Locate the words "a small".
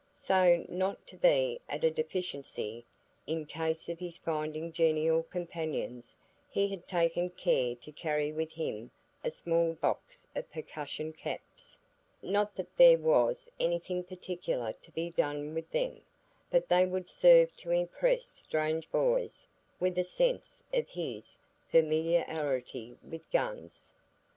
9.23-9.73